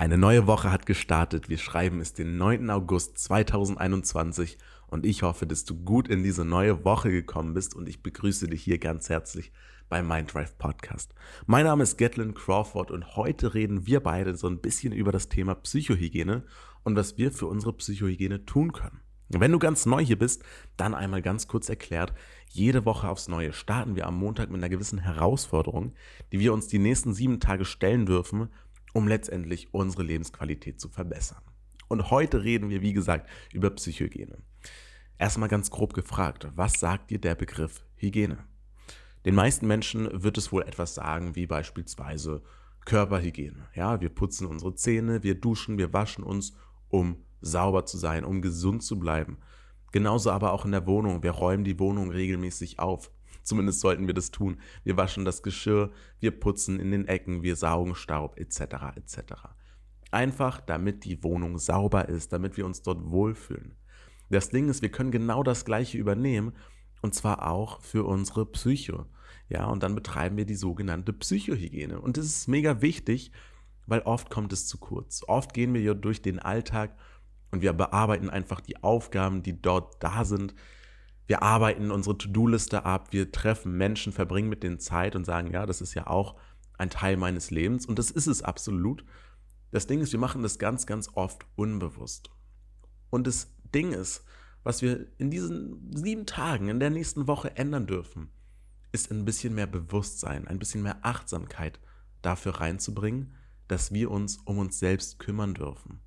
Eine 0.00 0.16
neue 0.16 0.46
Woche 0.46 0.72
hat 0.72 0.86
gestartet. 0.86 1.50
Wir 1.50 1.58
schreiben 1.58 2.00
es 2.00 2.14
den 2.14 2.38
9. 2.38 2.70
August 2.70 3.18
2021 3.18 4.56
und 4.86 5.04
ich 5.04 5.22
hoffe, 5.22 5.46
dass 5.46 5.66
du 5.66 5.76
gut 5.76 6.08
in 6.08 6.22
diese 6.22 6.46
neue 6.46 6.86
Woche 6.86 7.10
gekommen 7.10 7.52
bist 7.52 7.76
und 7.76 7.86
ich 7.86 8.02
begrüße 8.02 8.48
dich 8.48 8.62
hier 8.62 8.78
ganz 8.78 9.10
herzlich 9.10 9.52
beim 9.90 10.08
Minddrive 10.08 10.56
Podcast. 10.56 11.14
Mein 11.44 11.66
Name 11.66 11.82
ist 11.82 11.98
Gatlin 11.98 12.32
Crawford 12.32 12.90
und 12.90 13.14
heute 13.14 13.52
reden 13.52 13.86
wir 13.86 14.00
beide 14.00 14.34
so 14.36 14.46
ein 14.46 14.62
bisschen 14.62 14.94
über 14.94 15.12
das 15.12 15.28
Thema 15.28 15.54
Psychohygiene 15.54 16.44
und 16.82 16.96
was 16.96 17.18
wir 17.18 17.30
für 17.30 17.48
unsere 17.48 17.74
Psychohygiene 17.74 18.46
tun 18.46 18.72
können. 18.72 19.02
Wenn 19.28 19.52
du 19.52 19.58
ganz 19.58 19.84
neu 19.84 20.02
hier 20.02 20.18
bist, 20.18 20.42
dann 20.78 20.94
einmal 20.94 21.20
ganz 21.20 21.46
kurz 21.46 21.68
erklärt, 21.68 22.14
jede 22.48 22.86
Woche 22.86 23.08
aufs 23.08 23.28
Neue 23.28 23.52
starten 23.52 23.96
wir 23.96 24.06
am 24.06 24.16
Montag 24.16 24.48
mit 24.48 24.60
einer 24.60 24.70
gewissen 24.70 24.98
Herausforderung, 24.98 25.92
die 26.32 26.40
wir 26.40 26.54
uns 26.54 26.68
die 26.68 26.78
nächsten 26.78 27.12
sieben 27.12 27.38
Tage 27.38 27.66
stellen 27.66 28.06
dürfen, 28.06 28.48
um 28.92 29.08
letztendlich 29.08 29.72
unsere 29.72 30.02
Lebensqualität 30.02 30.80
zu 30.80 30.88
verbessern. 30.88 31.42
Und 31.88 32.10
heute 32.10 32.44
reden 32.44 32.70
wir, 32.70 32.82
wie 32.82 32.92
gesagt, 32.92 33.28
über 33.52 33.70
Psychohygiene. 33.70 34.38
Erstmal 35.18 35.48
ganz 35.48 35.70
grob 35.70 35.92
gefragt, 35.92 36.48
was 36.54 36.80
sagt 36.80 37.10
dir 37.10 37.20
der 37.20 37.34
Begriff 37.34 37.84
Hygiene? 37.96 38.38
Den 39.24 39.34
meisten 39.34 39.66
Menschen 39.66 40.08
wird 40.22 40.38
es 40.38 40.50
wohl 40.50 40.62
etwas 40.62 40.94
sagen, 40.94 41.36
wie 41.36 41.46
beispielsweise 41.46 42.42
Körperhygiene. 42.86 43.68
Ja, 43.74 44.00
wir 44.00 44.08
putzen 44.08 44.46
unsere 44.46 44.74
Zähne, 44.74 45.22
wir 45.22 45.34
duschen, 45.34 45.76
wir 45.78 45.92
waschen 45.92 46.24
uns, 46.24 46.54
um 46.88 47.24
sauber 47.40 47.84
zu 47.84 47.98
sein, 47.98 48.24
um 48.24 48.40
gesund 48.40 48.82
zu 48.82 48.98
bleiben. 48.98 49.38
Genauso 49.92 50.30
aber 50.30 50.52
auch 50.52 50.64
in 50.64 50.72
der 50.72 50.86
Wohnung. 50.86 51.22
Wir 51.22 51.32
räumen 51.32 51.64
die 51.64 51.78
Wohnung 51.78 52.10
regelmäßig 52.10 52.78
auf. 52.78 53.10
Zumindest 53.42 53.80
sollten 53.80 54.06
wir 54.06 54.14
das 54.14 54.30
tun. 54.30 54.58
Wir 54.84 54.96
waschen 54.96 55.24
das 55.24 55.42
Geschirr, 55.42 55.90
wir 56.18 56.30
putzen 56.30 56.78
in 56.78 56.90
den 56.90 57.08
Ecken, 57.08 57.42
wir 57.42 57.56
saugen 57.56 57.94
Staub 57.94 58.38
etc. 58.38 58.60
etc. 58.96 59.18
Einfach 60.10 60.60
damit 60.60 61.04
die 61.04 61.22
Wohnung 61.22 61.58
sauber 61.58 62.08
ist, 62.08 62.32
damit 62.32 62.56
wir 62.56 62.66
uns 62.66 62.82
dort 62.82 63.10
wohlfühlen. 63.10 63.76
Das 64.28 64.50
Ding 64.50 64.68
ist, 64.68 64.82
wir 64.82 64.90
können 64.90 65.10
genau 65.10 65.42
das 65.42 65.64
gleiche 65.64 65.98
übernehmen 65.98 66.52
und 67.02 67.14
zwar 67.14 67.50
auch 67.50 67.80
für 67.80 68.04
unsere 68.04 68.46
Psyche. 68.46 69.06
Ja, 69.48 69.66
und 69.66 69.82
dann 69.82 69.96
betreiben 69.96 70.36
wir 70.36 70.44
die 70.44 70.54
sogenannte 70.54 71.12
Psychohygiene. 71.12 72.00
Und 72.00 72.16
das 72.16 72.26
ist 72.26 72.46
mega 72.46 72.82
wichtig, 72.82 73.32
weil 73.86 74.00
oft 74.02 74.30
kommt 74.30 74.52
es 74.52 74.68
zu 74.68 74.78
kurz. 74.78 75.24
Oft 75.26 75.52
gehen 75.52 75.74
wir 75.74 75.80
ja 75.80 75.94
durch 75.94 76.22
den 76.22 76.38
Alltag 76.38 76.96
und 77.50 77.62
wir 77.62 77.72
bearbeiten 77.72 78.30
einfach 78.30 78.60
die 78.60 78.82
Aufgaben, 78.82 79.42
die 79.42 79.60
dort 79.60 80.02
da 80.02 80.24
sind, 80.24 80.54
wir 81.30 81.44
arbeiten 81.44 81.92
unsere 81.92 82.18
To-Do-Liste 82.18 82.84
ab, 82.84 83.12
wir 83.12 83.30
treffen 83.30 83.76
Menschen, 83.76 84.12
verbringen 84.12 84.48
mit 84.48 84.64
denen 84.64 84.80
Zeit 84.80 85.14
und 85.14 85.24
sagen, 85.24 85.52
ja, 85.52 85.64
das 85.64 85.80
ist 85.80 85.94
ja 85.94 86.08
auch 86.08 86.34
ein 86.76 86.90
Teil 86.90 87.16
meines 87.16 87.52
Lebens 87.52 87.86
und 87.86 88.00
das 88.00 88.10
ist 88.10 88.26
es 88.26 88.42
absolut. 88.42 89.04
Das 89.70 89.86
Ding 89.86 90.00
ist, 90.00 90.10
wir 90.10 90.18
machen 90.18 90.42
das 90.42 90.58
ganz, 90.58 90.86
ganz 90.86 91.08
oft 91.14 91.46
unbewusst. 91.54 92.30
Und 93.10 93.28
das 93.28 93.54
Ding 93.72 93.92
ist, 93.92 94.24
was 94.64 94.82
wir 94.82 95.06
in 95.18 95.30
diesen 95.30 95.92
sieben 95.94 96.26
Tagen, 96.26 96.66
in 96.66 96.80
der 96.80 96.90
nächsten 96.90 97.28
Woche 97.28 97.56
ändern 97.56 97.86
dürfen, 97.86 98.32
ist 98.90 99.12
ein 99.12 99.24
bisschen 99.24 99.54
mehr 99.54 99.68
Bewusstsein, 99.68 100.48
ein 100.48 100.58
bisschen 100.58 100.82
mehr 100.82 100.98
Achtsamkeit 101.02 101.78
dafür 102.22 102.56
reinzubringen, 102.56 103.34
dass 103.68 103.92
wir 103.92 104.10
uns 104.10 104.38
um 104.38 104.58
uns 104.58 104.80
selbst 104.80 105.20
kümmern 105.20 105.54
dürfen. 105.54 106.00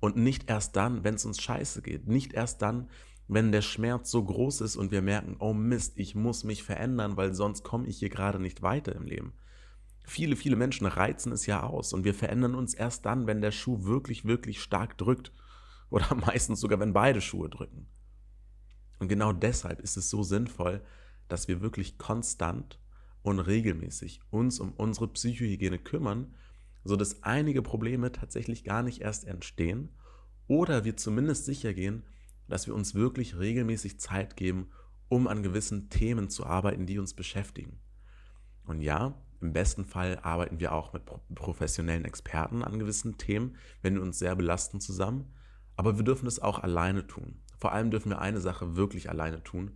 Und 0.00 0.16
nicht 0.16 0.50
erst 0.50 0.74
dann, 0.74 1.04
wenn 1.04 1.14
es 1.14 1.24
uns 1.24 1.40
scheiße 1.40 1.80
geht, 1.80 2.08
nicht 2.08 2.32
erst 2.32 2.60
dann, 2.60 2.88
wenn 3.26 3.52
der 3.52 3.62
Schmerz 3.62 4.10
so 4.10 4.22
groß 4.22 4.60
ist 4.60 4.76
und 4.76 4.90
wir 4.90 5.02
merken, 5.02 5.36
oh 5.38 5.54
Mist, 5.54 5.94
ich 5.96 6.14
muss 6.14 6.44
mich 6.44 6.62
verändern, 6.62 7.16
weil 7.16 7.34
sonst 7.34 7.64
komme 7.64 7.86
ich 7.86 7.98
hier 7.98 8.10
gerade 8.10 8.38
nicht 8.38 8.62
weiter 8.62 8.94
im 8.94 9.06
Leben. 9.06 9.32
Viele, 10.06 10.36
viele 10.36 10.56
Menschen 10.56 10.86
reizen 10.86 11.32
es 11.32 11.46
ja 11.46 11.62
aus 11.62 11.94
und 11.94 12.04
wir 12.04 12.12
verändern 12.12 12.54
uns 12.54 12.74
erst 12.74 13.06
dann, 13.06 13.26
wenn 13.26 13.40
der 13.40 13.52
Schuh 13.52 13.84
wirklich, 13.84 14.26
wirklich 14.26 14.60
stark 14.60 14.98
drückt. 14.98 15.32
Oder 15.90 16.14
meistens 16.26 16.60
sogar, 16.60 16.78
wenn 16.80 16.92
beide 16.92 17.20
Schuhe 17.20 17.48
drücken. 17.48 17.86
Und 18.98 19.08
genau 19.08 19.32
deshalb 19.32 19.80
ist 19.80 19.96
es 19.96 20.10
so 20.10 20.22
sinnvoll, 20.22 20.82
dass 21.28 21.48
wir 21.48 21.62
wirklich 21.62 21.96
konstant 21.98 22.78
und 23.22 23.38
regelmäßig 23.38 24.20
uns 24.30 24.60
um 24.60 24.72
unsere 24.72 25.08
Psychohygiene 25.08 25.78
kümmern, 25.78 26.34
sodass 26.84 27.22
einige 27.22 27.62
Probleme 27.62 28.12
tatsächlich 28.12 28.64
gar 28.64 28.82
nicht 28.82 29.00
erst 29.00 29.24
entstehen 29.24 29.88
oder 30.46 30.84
wir 30.84 30.96
zumindest 30.98 31.46
sicher 31.46 31.72
gehen, 31.72 32.02
dass 32.48 32.66
wir 32.66 32.74
uns 32.74 32.94
wirklich 32.94 33.38
regelmäßig 33.38 33.98
Zeit 34.00 34.36
geben, 34.36 34.68
um 35.08 35.26
an 35.28 35.42
gewissen 35.42 35.90
Themen 35.90 36.28
zu 36.28 36.44
arbeiten, 36.46 36.86
die 36.86 36.98
uns 36.98 37.14
beschäftigen. 37.14 37.78
Und 38.64 38.80
ja, 38.80 39.14
im 39.40 39.52
besten 39.52 39.84
Fall 39.84 40.18
arbeiten 40.22 40.60
wir 40.60 40.72
auch 40.72 40.92
mit 40.92 41.02
professionellen 41.34 42.04
Experten 42.04 42.62
an 42.62 42.78
gewissen 42.78 43.18
Themen, 43.18 43.56
wenn 43.82 43.94
wir 43.94 44.02
uns 44.02 44.18
sehr 44.18 44.34
belasten 44.36 44.80
zusammen. 44.80 45.32
Aber 45.76 45.98
wir 45.98 46.04
dürfen 46.04 46.26
es 46.26 46.40
auch 46.40 46.60
alleine 46.60 47.06
tun. 47.06 47.42
Vor 47.58 47.72
allem 47.72 47.90
dürfen 47.90 48.10
wir 48.10 48.20
eine 48.20 48.40
Sache 48.40 48.76
wirklich 48.76 49.10
alleine 49.10 49.42
tun. 49.42 49.72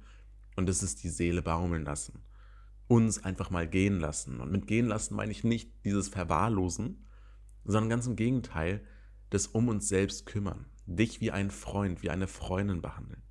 Und 0.57 0.69
das 0.69 0.83
ist 0.83 1.03
die 1.03 1.09
Seele 1.11 1.43
baumeln 1.43 1.85
lassen. 1.85 2.23
Uns 2.87 3.23
einfach 3.23 3.51
mal 3.51 3.69
gehen 3.69 4.01
lassen. 4.01 4.41
Und 4.41 4.51
mit 4.51 4.67
gehen 4.67 4.87
lassen 4.87 5.15
meine 5.15 5.33
ich 5.33 5.45
nicht 5.45 5.85
dieses 5.85 6.09
Verwahrlosen, 6.09 7.05
sondern 7.65 7.91
ganz 7.91 8.07
im 8.07 8.17
Gegenteil, 8.17 8.83
das 9.31 9.47
um 9.47 9.69
uns 9.69 9.89
selbst 9.89 10.25
kümmern 10.25 10.65
dich 10.89 11.21
wie 11.21 11.31
ein 11.31 11.51
Freund, 11.51 12.03
wie 12.03 12.11
eine 12.11 12.27
Freundin 12.27 12.81
behandeln. 12.81 13.23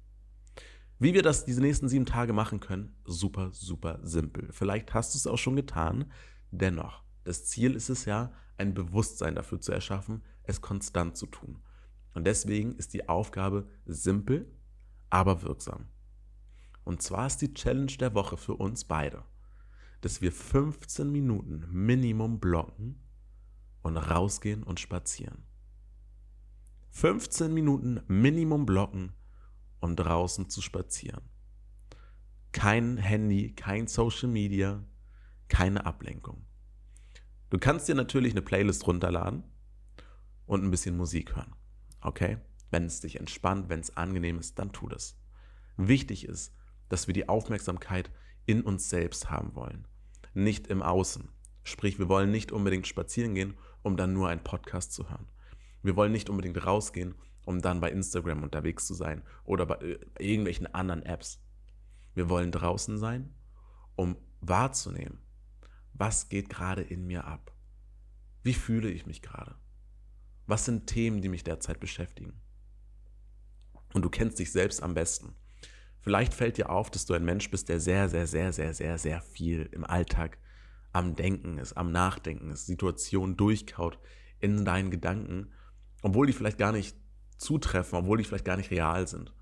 Wie 1.00 1.14
wir 1.14 1.24
das 1.24 1.46
diese 1.46 1.62
nächsten 1.62 1.90
sieben 1.90 2.06
Tage 2.06 2.34
machen 2.34 2.60
können, 2.60 2.96
super, 3.04 3.52
super 3.52 4.00
simpel. 4.04 4.48
Vielleicht 4.52 4.94
hast 4.94 5.14
du 5.14 5.18
es 5.18 5.28
auch 5.28 5.38
schon 5.38 5.56
getan. 5.56 6.12
Dennoch, 6.52 7.04
das 7.24 7.46
Ziel 7.46 7.76
ist 7.76 7.90
es 7.90 8.06
ja, 8.06 8.32
ein 8.58 8.74
Bewusstsein 8.74 9.36
dafür 9.36 9.60
zu 9.60 9.72
erschaffen, 9.72 10.24
es 10.44 10.62
konstant 10.62 11.18
zu 11.18 11.28
tun. 11.28 11.62
Und 12.14 12.26
deswegen 12.26 12.76
ist 12.76 12.94
die 12.94 13.10
Aufgabe 13.10 13.68
simpel, 13.86 14.52
aber 15.10 15.44
wirksam. 15.44 15.88
Und 16.84 17.02
zwar 17.02 17.28
ist 17.28 17.42
die 17.42 17.54
Challenge 17.54 17.92
der 18.00 18.14
Woche 18.16 18.38
für 18.38 18.56
uns 18.56 18.86
beide, 18.86 19.24
dass 20.02 20.22
wir 20.22 20.32
15 20.32 21.12
Minuten 21.12 21.68
Minimum 21.72 22.40
blocken 22.40 23.04
und 23.84 23.98
rausgehen 23.98 24.64
und 24.64 24.80
spazieren. 24.80 25.44
15 26.98 27.54
Minuten 27.54 28.02
Minimum 28.08 28.66
blocken, 28.66 29.14
um 29.82 29.96
draußen 29.96 30.50
zu 30.50 30.64
spazieren. 30.64 31.22
Kein 32.54 32.98
Handy, 32.98 33.54
kein 33.54 33.86
Social 33.86 34.28
Media, 34.30 34.84
keine 35.48 35.86
Ablenkung. 35.86 36.48
Du 37.52 37.60
kannst 37.60 37.88
dir 37.88 37.94
natürlich 37.94 38.32
eine 38.34 38.42
Playlist 38.42 38.88
runterladen 38.88 39.44
und 40.48 40.64
ein 40.64 40.72
bisschen 40.72 40.98
Musik 40.98 41.36
hören. 41.36 41.54
Okay? 42.02 42.40
Wenn 42.72 42.86
es 42.86 43.00
dich 43.00 43.20
entspannt, 43.20 43.70
wenn 43.70 43.82
es 43.82 43.96
angenehm 43.96 44.40
ist, 44.40 44.58
dann 44.58 44.72
tu 44.72 44.88
das. 44.88 45.20
Wichtig 45.76 46.26
ist, 46.26 46.56
dass 46.90 47.06
wir 47.06 47.14
die 47.14 47.30
Aufmerksamkeit 47.30 48.10
in 48.48 48.64
uns 48.64 48.90
selbst 48.90 49.30
haben 49.30 49.54
wollen, 49.54 49.88
nicht 50.34 50.66
im 50.66 50.82
Außen. 50.82 51.30
Sprich, 51.64 52.00
wir 52.00 52.10
wollen 52.10 52.32
nicht 52.32 52.52
unbedingt 52.52 52.88
spazieren 52.88 53.36
gehen, 53.36 53.54
um 53.84 53.98
dann 53.98 54.14
nur 54.14 54.30
einen 54.30 54.44
Podcast 54.44 54.94
zu 54.94 55.08
hören. 55.12 55.28
Wir 55.88 55.96
wollen 55.96 56.12
nicht 56.12 56.30
unbedingt 56.30 56.66
rausgehen, 56.66 57.16
um 57.46 57.62
dann 57.62 57.80
bei 57.80 57.90
Instagram 57.90 58.44
unterwegs 58.44 58.86
zu 58.86 58.94
sein 58.94 59.24
oder 59.46 59.66
bei 59.66 59.76
äh, 59.76 60.00
irgendwelchen 60.20 60.68
anderen 60.68 61.02
Apps. 61.02 61.42
Wir 62.14 62.28
wollen 62.28 62.52
draußen 62.52 62.98
sein, 62.98 63.34
um 63.96 64.18
wahrzunehmen, 64.42 65.22
was 65.94 66.28
geht 66.28 66.50
gerade 66.50 66.82
in 66.82 67.08
mir 67.08 67.24
ab. 67.24 67.56
Wie 68.44 68.54
fühle 68.54 68.90
ich 68.90 69.06
mich 69.06 69.22
gerade? 69.22 69.56
Was 70.46 70.66
sind 70.66 70.88
Themen, 70.88 71.22
die 71.22 71.30
mich 71.30 71.46
derzeit 71.46 71.80
beschäftigen? 71.80 72.42
Und 73.94 74.02
du 74.02 74.10
kennst 74.10 74.40
dich 74.40 74.52
selbst 74.52 74.84
am 74.84 74.94
besten. 74.94 75.38
Vielleicht 76.02 76.34
fällt 76.34 76.58
dir 76.58 76.70
auf, 76.70 76.92
dass 76.92 77.06
du 77.06 77.14
ein 77.14 77.24
Mensch 77.24 77.50
bist, 77.50 77.70
der 77.70 77.80
sehr, 77.80 78.10
sehr, 78.10 78.28
sehr, 78.28 78.52
sehr, 78.52 78.74
sehr, 78.74 78.98
sehr 78.98 79.22
viel 79.22 79.70
im 79.72 79.86
Alltag 79.86 80.38
am 80.92 81.16
Denken 81.16 81.60
ist, 81.60 81.78
am 81.78 81.94
Nachdenken 81.94 82.52
ist, 82.52 82.66
Situationen 82.66 83.38
durchkaut 83.38 83.98
in 84.42 84.66
deinen 84.66 84.92
Gedanken 84.92 85.54
obwohl 86.02 86.28
die 86.28 86.34
vielleicht 86.34 86.58
gar 86.58 86.72
nicht 86.72 86.96
zutreffen, 87.38 88.00
obwohl 88.00 88.18
die 88.18 88.24
vielleicht 88.24 88.46
gar 88.46 88.58
nicht 88.58 88.72
real 88.72 89.08
sind. 89.08 89.34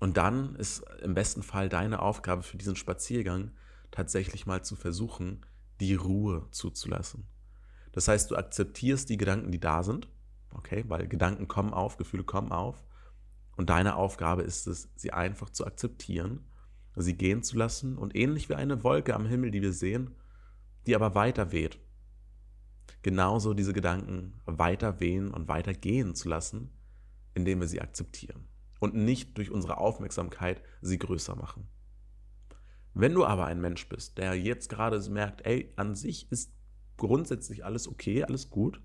Und 0.00 0.16
dann 0.16 0.56
ist 0.56 0.84
im 1.02 1.14
besten 1.14 1.42
Fall 1.42 1.68
deine 1.68 2.00
Aufgabe 2.00 2.42
für 2.42 2.56
diesen 2.56 2.76
Spaziergang 2.76 3.52
tatsächlich 3.90 4.46
mal 4.46 4.64
zu 4.64 4.74
versuchen, 4.74 5.46
die 5.80 5.94
Ruhe 5.94 6.48
zuzulassen. 6.50 7.28
Das 7.92 8.08
heißt, 8.08 8.30
du 8.30 8.36
akzeptierst 8.36 9.08
die 9.08 9.16
Gedanken, 9.16 9.52
die 9.52 9.60
da 9.60 9.82
sind, 9.82 10.08
okay, 10.50 10.84
weil 10.88 11.06
Gedanken 11.06 11.46
kommen 11.46 11.74
auf, 11.74 11.98
Gefühle 11.98 12.24
kommen 12.24 12.50
auf. 12.52 12.82
Und 13.56 13.70
deine 13.70 13.96
Aufgabe 13.96 14.42
ist 14.42 14.66
es, 14.66 14.88
sie 14.96 15.12
einfach 15.12 15.50
zu 15.50 15.66
akzeptieren, 15.66 16.46
sie 16.96 17.14
gehen 17.14 17.42
zu 17.42 17.56
lassen 17.56 17.98
und 17.98 18.16
ähnlich 18.16 18.48
wie 18.48 18.54
eine 18.54 18.82
Wolke 18.82 19.14
am 19.14 19.26
Himmel, 19.26 19.50
die 19.50 19.62
wir 19.62 19.72
sehen, 19.72 20.16
die 20.86 20.96
aber 20.96 21.14
weiter 21.14 21.52
weht 21.52 21.78
genauso 23.02 23.54
diese 23.54 23.72
Gedanken 23.72 24.40
weiter 24.46 25.00
wehen 25.00 25.32
und 25.32 25.48
weiter 25.48 25.74
gehen 25.74 26.14
zu 26.14 26.28
lassen, 26.28 26.70
indem 27.34 27.60
wir 27.60 27.68
sie 27.68 27.80
akzeptieren 27.80 28.48
und 28.80 28.94
nicht 28.94 29.36
durch 29.38 29.50
unsere 29.50 29.78
Aufmerksamkeit 29.78 30.62
sie 30.80 30.98
größer 30.98 31.36
machen. 31.36 31.68
Wenn 32.94 33.14
du 33.14 33.24
aber 33.24 33.46
ein 33.46 33.60
Mensch 33.60 33.88
bist, 33.88 34.18
der 34.18 34.34
jetzt 34.34 34.68
gerade 34.68 35.00
merkt, 35.10 35.46
ey, 35.46 35.72
an 35.76 35.94
sich 35.94 36.30
ist 36.30 36.52
grundsätzlich 36.96 37.64
alles 37.64 37.88
okay, 37.88 38.22
alles 38.24 38.50
gut, 38.50 38.80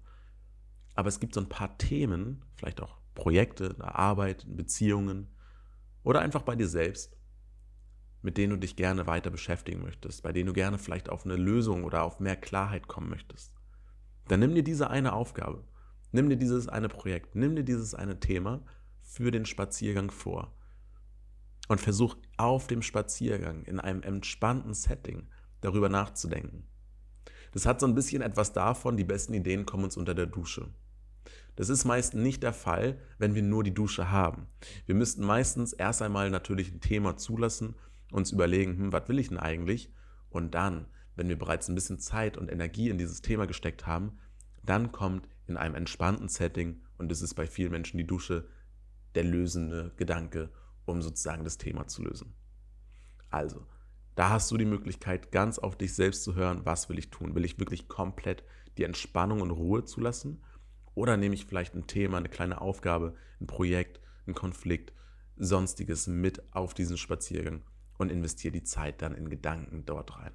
Aber 0.96 1.10
es 1.10 1.20
gibt 1.20 1.36
so 1.36 1.42
ein 1.42 1.50
paar 1.50 1.78
Themen, 1.78 2.44
vielleicht 2.56 2.82
auch 2.82 2.98
Projekte, 3.14 3.76
Arbeit, 3.80 4.46
Beziehungen 4.48 5.28
oder 6.02 6.22
einfach 6.22 6.42
bei 6.42 6.56
dir 6.56 6.68
selbst, 6.68 7.16
mit 8.24 8.38
denen 8.38 8.54
du 8.54 8.58
dich 8.58 8.76
gerne 8.76 9.06
weiter 9.06 9.30
beschäftigen 9.30 9.84
möchtest, 9.84 10.24
bei 10.24 10.34
denen 10.34 10.48
du 10.48 10.54
gerne 10.54 10.80
vielleicht 10.80 11.10
auf 11.10 11.24
eine 11.24 11.36
Lösung 11.36 11.84
oder 11.84 12.02
auf 12.02 12.20
mehr 12.20 12.36
Klarheit 12.36 12.88
kommen 12.88 13.10
möchtest. 13.10 13.57
Dann 14.28 14.40
nimm 14.40 14.56
dir 14.56 14.64
diese 14.64 14.90
eine 14.90 15.14
Aufgabe, 15.14 15.64
nimm 16.12 16.30
dir 16.30 16.38
dieses 16.38 16.68
eine 16.68 16.90
Projekt, 16.90 17.36
nimm 17.36 17.56
dir 17.56 17.64
dieses 17.64 17.94
eine 17.94 18.20
Thema 18.20 18.64
für 19.02 19.32
den 19.32 19.46
Spaziergang 19.46 20.12
vor 20.12 20.54
und 21.68 21.80
versuch 21.80 22.18
auf 22.38 22.68
dem 22.68 22.82
Spaziergang 22.82 23.64
in 23.64 23.80
einem 23.80 24.04
entspannten 24.04 24.74
Setting 24.74 25.28
darüber 25.62 25.90
nachzudenken. 25.90 26.68
Das 27.52 27.66
hat 27.66 27.80
so 27.80 27.88
ein 27.88 27.96
bisschen 27.96 28.22
etwas 28.22 28.54
davon, 28.54 28.98
die 28.98 29.04
besten 29.04 29.34
Ideen 29.34 29.66
kommen 29.66 29.86
uns 29.86 29.98
unter 29.98 30.14
der 30.14 30.28
Dusche. 30.28 30.70
Das 31.56 31.70
ist 31.70 31.86
meist 31.86 32.14
nicht 32.14 32.44
der 32.44 32.54
Fall, 32.54 33.00
wenn 33.18 33.34
wir 33.34 33.42
nur 33.42 33.64
die 33.64 33.74
Dusche 33.74 34.12
haben. 34.12 34.48
Wir 34.86 34.96
müssten 34.96 35.26
meistens 35.26 35.74
erst 35.74 36.02
einmal 36.02 36.30
natürlich 36.30 36.72
ein 36.72 36.82
Thema 36.82 37.18
zulassen, 37.18 37.76
uns 38.12 38.32
überlegen, 38.32 38.78
hm, 38.78 38.94
was 38.94 39.10
will 39.10 39.20
ich 39.20 39.30
denn 39.30 39.40
eigentlich? 39.40 39.92
Und 40.30 40.54
dann, 40.54 40.86
wenn 41.18 41.28
wir 41.28 41.38
bereits 41.38 41.68
ein 41.68 41.76
bisschen 41.76 42.00
Zeit 42.00 42.38
und 42.38 42.50
Energie 42.50 42.90
in 42.90 42.98
dieses 42.98 43.22
Thema 43.22 43.46
gesteckt 43.46 43.86
haben, 43.86 44.18
dann 44.64 44.94
kommt 44.94 45.28
in 45.46 45.58
einem 45.58 45.76
entspannten 45.76 46.30
Setting, 46.30 46.82
und 46.98 47.12
das 47.12 47.22
ist 47.22 47.34
bei 47.34 47.46
vielen 47.48 47.72
Menschen 47.72 47.98
die 47.98 48.08
Dusche, 48.08 48.48
der 49.16 49.24
lösende 49.24 49.94
Gedanke 49.98 50.52
um 50.88 51.02
sozusagen 51.02 51.44
das 51.44 51.58
Thema 51.58 51.88
zu 51.88 52.04
lösen. 52.04 52.34
Also, 53.30 53.68
da 54.16 54.30
hast 54.30 54.50
du 54.50 54.58
die 54.58 54.66
Möglichkeit, 54.66 55.32
ganz 55.32 55.60
auf 55.60 55.78
dich 55.78 55.94
selbst 55.94 56.24
zu 56.24 56.36
hören, 56.36 56.62
was 56.64 56.90
will 56.90 56.98
ich 56.98 57.12
tun? 57.12 57.36
Will 57.36 57.46
ich 57.46 57.60
wirklich 57.60 57.88
komplett 57.88 58.44
die 58.78 58.84
Entspannung 58.84 59.42
und 59.42 59.52
Ruhe 59.52 59.84
zulassen? 59.84 60.44
Oder 60.96 61.18
nehme 61.18 61.36
ich 61.36 61.46
vielleicht 61.46 61.76
ein 61.76 61.88
Thema, 61.88 62.18
eine 62.18 62.30
kleine 62.30 62.62
Aufgabe, 62.62 63.16
ein 63.40 63.48
Projekt, 63.48 64.00
ein 64.26 64.34
Konflikt, 64.34 64.94
sonstiges 65.36 66.08
mit 66.08 66.42
auf 66.54 66.74
diesen 66.74 66.98
Spaziergang 66.98 67.64
und 67.98 68.12
investiere 68.12 68.54
die 68.54 68.64
Zeit 68.64 69.02
dann 69.02 69.14
in 69.14 69.30
Gedanken 69.30 69.86
dort 69.86 70.18
rein? 70.18 70.34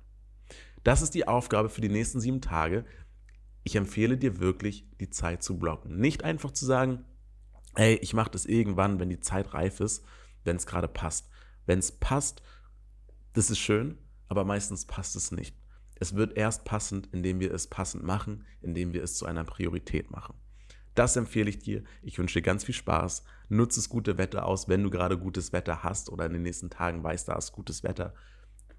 Das 0.82 1.02
ist 1.02 1.14
die 1.14 1.28
Aufgabe 1.28 1.68
für 1.68 1.80
die 1.80 1.88
nächsten 1.88 2.20
sieben 2.20 2.40
Tage. 2.40 2.84
Ich 3.64 3.76
empfehle 3.76 4.18
dir 4.18 4.40
wirklich, 4.40 4.86
die 5.00 5.10
Zeit 5.10 5.42
zu 5.42 5.58
blocken. 5.58 5.96
Nicht 5.98 6.24
einfach 6.24 6.50
zu 6.50 6.66
sagen, 6.66 7.04
ey, 7.76 7.94
ich 7.96 8.14
mache 8.14 8.30
das 8.30 8.46
irgendwann, 8.46 8.98
wenn 8.98 9.08
die 9.08 9.20
Zeit 9.20 9.54
reif 9.54 9.80
ist, 9.80 10.04
wenn 10.44 10.56
es 10.56 10.66
gerade 10.66 10.88
passt. 10.88 11.28
Wenn 11.66 11.78
es 11.78 11.92
passt, 11.92 12.42
das 13.32 13.50
ist 13.50 13.60
schön, 13.60 13.98
aber 14.28 14.44
meistens 14.44 14.86
passt 14.86 15.14
es 15.14 15.30
nicht. 15.30 15.56
Es 15.94 16.16
wird 16.16 16.36
erst 16.36 16.64
passend, 16.64 17.08
indem 17.12 17.38
wir 17.38 17.54
es 17.54 17.68
passend 17.68 18.02
machen, 18.02 18.44
indem 18.60 18.92
wir 18.92 19.04
es 19.04 19.14
zu 19.14 19.24
einer 19.24 19.44
Priorität 19.44 20.10
machen. 20.10 20.34
Das 20.94 21.16
empfehle 21.16 21.48
ich 21.48 21.60
dir. 21.60 21.84
Ich 22.02 22.18
wünsche 22.18 22.40
dir 22.40 22.42
ganz 22.42 22.64
viel 22.64 22.74
Spaß. 22.74 23.24
Nutze 23.48 23.78
das 23.78 23.88
gute 23.88 24.18
Wetter 24.18 24.44
aus, 24.44 24.68
wenn 24.68 24.82
du 24.82 24.90
gerade 24.90 25.16
gutes 25.16 25.52
Wetter 25.52 25.82
hast 25.82 26.10
oder 26.10 26.26
in 26.26 26.32
den 26.32 26.42
nächsten 26.42 26.70
Tagen 26.70 27.02
weißt, 27.02 27.28
da 27.28 27.36
ist 27.36 27.52
gutes 27.52 27.82
Wetter. 27.84 28.14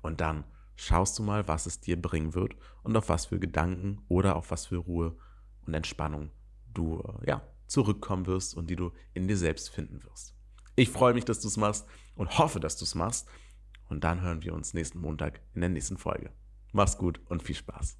Und 0.02 0.22
dann 0.22 0.44
schaust 0.76 1.18
du 1.20 1.24
mal, 1.24 1.48
was 1.48 1.66
es 1.66 1.80
dir 1.80 2.02
bringen 2.02 2.34
wird 2.34 2.56
und 2.84 2.96
auf 2.98 3.10
was 3.10 3.28
für 3.28 3.40
Gedanken 3.40 4.02
oder 4.08 4.36
auf 4.36 4.52
was 4.52 4.68
für 4.68 4.78
Ruhe 4.78 5.18
und 5.66 5.74
Entspannung 5.74 6.32
du 6.74 7.04
ja, 7.26 7.42
zurückkommen 7.68 8.26
wirst 8.26 8.56
und 8.56 8.70
die 8.70 8.76
du 8.76 8.92
in 9.14 9.28
dir 9.28 9.38
selbst 9.38 9.70
finden 9.70 10.04
wirst. 10.04 10.36
Ich 10.76 10.90
freue 10.90 11.14
mich, 11.14 11.26
dass 11.26 11.40
du 11.40 11.48
es 11.48 11.58
machst 11.58 11.86
und 12.16 12.38
hoffe, 12.38 12.60
dass 12.60 12.78
du 12.78 12.86
es 12.86 12.96
machst. 12.96 13.28
Und 13.90 14.04
dann 14.04 14.22
hören 14.22 14.44
wir 14.44 14.54
uns 14.54 14.74
nächsten 14.74 15.00
Montag 15.00 15.42
in 15.54 15.62
der 15.62 15.70
nächsten 15.70 15.98
Folge. 15.98 16.32
Mach's 16.72 16.98
gut 16.98 17.20
und 17.30 17.44
viel 17.44 17.56
Spaß. 17.56 17.98